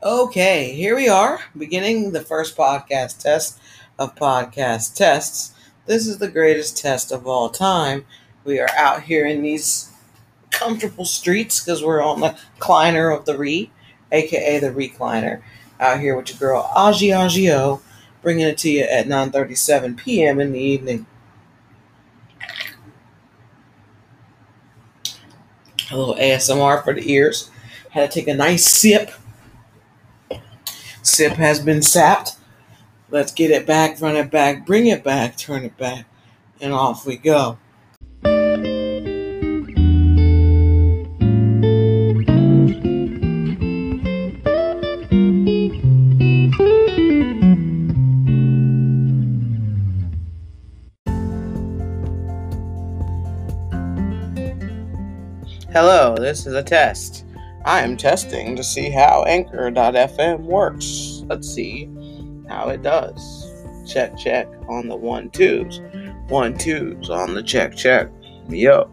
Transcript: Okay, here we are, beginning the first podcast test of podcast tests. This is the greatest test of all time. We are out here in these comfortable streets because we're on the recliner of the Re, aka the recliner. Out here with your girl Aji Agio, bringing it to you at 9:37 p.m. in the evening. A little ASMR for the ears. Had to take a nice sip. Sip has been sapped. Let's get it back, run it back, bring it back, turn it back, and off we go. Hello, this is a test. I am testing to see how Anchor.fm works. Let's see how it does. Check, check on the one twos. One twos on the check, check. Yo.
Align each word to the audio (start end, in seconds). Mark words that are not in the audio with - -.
Okay, 0.00 0.74
here 0.74 0.94
we 0.94 1.08
are, 1.08 1.40
beginning 1.56 2.12
the 2.12 2.20
first 2.20 2.56
podcast 2.56 3.18
test 3.18 3.58
of 3.98 4.14
podcast 4.14 4.94
tests. 4.94 5.52
This 5.86 6.06
is 6.06 6.18
the 6.18 6.28
greatest 6.30 6.76
test 6.78 7.10
of 7.10 7.26
all 7.26 7.48
time. 7.50 8.06
We 8.44 8.60
are 8.60 8.70
out 8.76 9.02
here 9.02 9.26
in 9.26 9.42
these 9.42 9.90
comfortable 10.52 11.04
streets 11.04 11.58
because 11.58 11.82
we're 11.82 12.00
on 12.00 12.20
the 12.20 12.38
recliner 12.60 13.12
of 13.12 13.24
the 13.24 13.36
Re, 13.36 13.72
aka 14.12 14.60
the 14.60 14.70
recliner. 14.70 15.42
Out 15.80 15.98
here 15.98 16.16
with 16.16 16.30
your 16.30 16.38
girl 16.38 16.70
Aji 16.76 17.12
Agio, 17.12 17.82
bringing 18.22 18.46
it 18.46 18.58
to 18.58 18.70
you 18.70 18.82
at 18.84 19.08
9:37 19.08 19.96
p.m. 19.96 20.38
in 20.38 20.52
the 20.52 20.60
evening. 20.60 21.06
A 25.90 25.96
little 25.96 26.14
ASMR 26.14 26.84
for 26.84 26.94
the 26.94 27.10
ears. 27.10 27.50
Had 27.90 28.12
to 28.12 28.20
take 28.20 28.28
a 28.28 28.34
nice 28.34 28.64
sip. 28.64 29.10
Sip 31.02 31.32
has 31.32 31.60
been 31.60 31.82
sapped. 31.82 32.36
Let's 33.10 33.32
get 33.32 33.50
it 33.50 33.66
back, 33.66 34.00
run 34.00 34.16
it 34.16 34.30
back, 34.30 34.66
bring 34.66 34.86
it 34.86 35.02
back, 35.02 35.36
turn 35.36 35.64
it 35.64 35.76
back, 35.76 36.06
and 36.60 36.72
off 36.72 37.06
we 37.06 37.16
go. 37.16 37.58
Hello, 55.70 56.16
this 56.16 56.46
is 56.46 56.54
a 56.54 56.62
test. 56.62 57.24
I 57.64 57.82
am 57.82 57.96
testing 57.96 58.56
to 58.56 58.64
see 58.64 58.90
how 58.90 59.24
Anchor.fm 59.24 60.40
works. 60.40 61.22
Let's 61.26 61.48
see 61.48 61.90
how 62.48 62.68
it 62.68 62.82
does. 62.82 63.46
Check, 63.86 64.16
check 64.16 64.48
on 64.68 64.88
the 64.88 64.96
one 64.96 65.30
twos. 65.30 65.80
One 66.28 66.56
twos 66.56 67.10
on 67.10 67.34
the 67.34 67.42
check, 67.42 67.74
check. 67.74 68.10
Yo. 68.48 68.90